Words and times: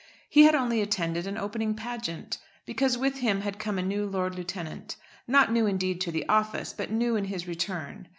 He 0.31 0.45
had 0.45 0.55
only 0.55 0.81
attended 0.81 1.27
an 1.27 1.37
opening 1.37 1.75
pageant; 1.75 2.39
because 2.65 2.97
with 2.97 3.19
him 3.19 3.41
had 3.41 3.59
come 3.59 3.77
a 3.77 3.83
new 3.83 4.07
Lord 4.07 4.33
Lieutenant, 4.33 4.95
not 5.27 5.51
new 5.51 5.67
indeed 5.67 6.01
to 6.01 6.11
the 6.11 6.27
office, 6.27 6.73
but 6.73 6.89
new 6.89 7.15
in 7.15 7.25
his 7.25 7.47
return. 7.47 8.07